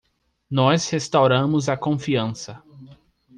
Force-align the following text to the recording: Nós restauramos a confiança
Nós 0.49 0.89
restauramos 0.89 1.69
a 1.69 1.77
confiança 1.77 2.63